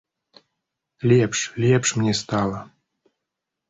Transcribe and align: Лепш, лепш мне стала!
Лепш, 1.09 1.39
лепш 1.61 1.95
мне 1.95 2.13
стала! 2.21 2.69